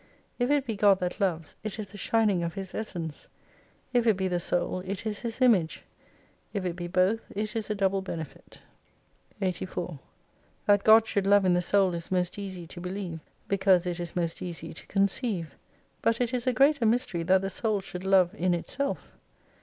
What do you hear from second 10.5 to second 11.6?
That God should love in